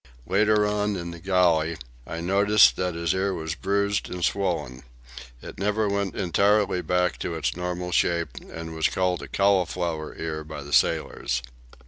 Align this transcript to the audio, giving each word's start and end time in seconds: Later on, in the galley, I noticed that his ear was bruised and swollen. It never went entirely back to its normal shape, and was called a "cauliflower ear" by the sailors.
Later 0.25 0.65
on, 0.65 0.95
in 0.95 1.11
the 1.11 1.19
galley, 1.19 1.77
I 2.07 2.21
noticed 2.21 2.75
that 2.75 2.95
his 2.95 3.13
ear 3.13 3.35
was 3.35 3.53
bruised 3.53 4.09
and 4.09 4.25
swollen. 4.25 4.81
It 5.43 5.59
never 5.59 5.87
went 5.87 6.15
entirely 6.15 6.81
back 6.81 7.19
to 7.19 7.35
its 7.35 7.55
normal 7.55 7.91
shape, 7.91 8.29
and 8.51 8.73
was 8.75 8.87
called 8.89 9.21
a 9.21 9.27
"cauliflower 9.27 10.15
ear" 10.17 10.43
by 10.43 10.63
the 10.63 10.73
sailors. 10.73 11.43